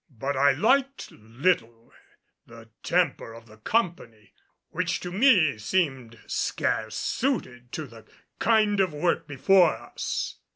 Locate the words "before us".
9.27-10.39